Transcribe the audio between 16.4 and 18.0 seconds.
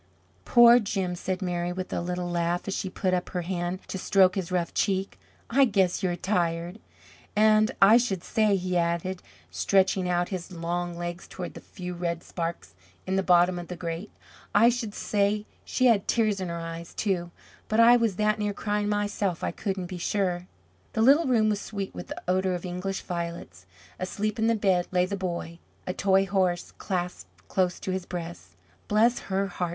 in her eyes, too, but I